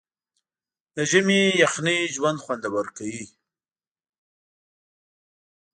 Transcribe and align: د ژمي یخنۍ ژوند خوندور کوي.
د 0.95 0.97
ژمي 1.09 1.41
یخنۍ 1.63 1.99
ژوند 2.15 2.39
خوندور 2.43 2.85
کوي. 2.97 3.25